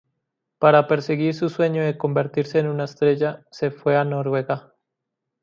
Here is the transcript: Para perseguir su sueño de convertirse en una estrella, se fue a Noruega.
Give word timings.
Para 0.57 0.87
perseguir 0.87 1.35
su 1.35 1.49
sueño 1.49 1.85
de 1.85 1.95
convertirse 1.95 2.57
en 2.57 2.65
una 2.67 2.85
estrella, 2.85 3.45
se 3.51 3.69
fue 3.69 3.97
a 3.97 4.03
Noruega. 4.03 4.73